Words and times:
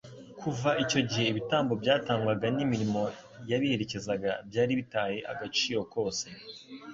Kuva 0.41 0.69
icyo 0.83 0.99
gihe, 1.09 1.25
ibitambo 1.31 1.71
byatambwaga 1.81 2.47
n'imirimo 2.55 3.01
yabiherekezaga, 3.49 4.31
byari 4.49 4.73
bitaye 4.79 5.17
agaciro 5.31 5.79
kose. 5.93 6.25